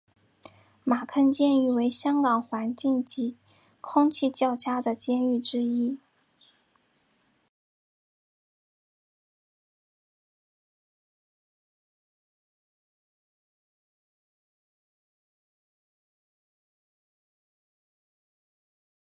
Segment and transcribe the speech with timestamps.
[0.83, 3.37] 马坑监狱为香港环境及
[3.79, 5.99] 空气较佳的监狱之一。